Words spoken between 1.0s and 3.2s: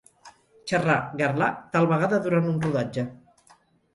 garlar, tal vegada durant un rodatge.